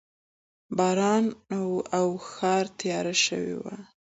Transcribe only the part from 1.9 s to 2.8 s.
او ښار